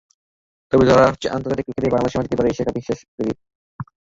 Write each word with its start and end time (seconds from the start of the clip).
তবে 0.71 0.83
ধরা 0.89 1.05
হচ্ছে, 1.09 1.27
আন্তর্জাতিক 1.29 1.65
ক্রিকেটে 1.67 1.93
বাংলাদেশের 1.93 2.17
মাটিতে 2.19 2.35
এবারের 2.35 2.53
এশিয়া 2.53 2.67
কাপই 2.67 2.85
শেষ 2.87 2.99
আফ্রিদির। 3.03 3.37